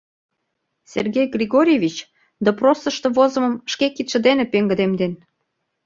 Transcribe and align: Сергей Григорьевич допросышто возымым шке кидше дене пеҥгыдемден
Сергей 0.91 1.27
Григорьевич 1.35 1.95
допросышто 2.45 3.07
возымым 3.17 3.53
шке 3.71 3.87
кидше 3.95 4.19
дене 4.27 4.43
пеҥгыдемден 4.51 5.13